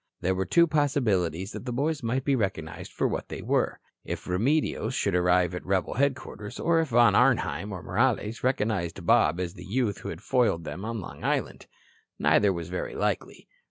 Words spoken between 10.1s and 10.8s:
foiled